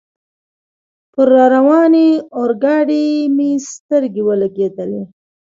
پر 1.13 1.27
را 1.35 1.45
روانې 1.55 2.07
اورګاډي 2.37 3.05
مې 3.35 3.49
سترګې 3.71 4.21
ولګېدلې. 4.27 5.03